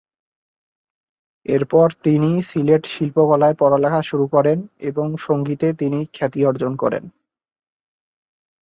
[1.45, 4.57] এরপর তিনি সিলেট শিল্পকলায় পড়ালেখা শুরু করেন
[4.81, 7.03] এবং সঙ্গীতে তিনি খ্যাতি অর্জন করেন।